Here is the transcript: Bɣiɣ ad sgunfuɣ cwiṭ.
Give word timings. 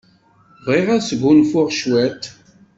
Bɣiɣ 0.65 0.87
ad 0.95 1.01
sgunfuɣ 1.09 1.67
cwiṭ. 1.79 2.23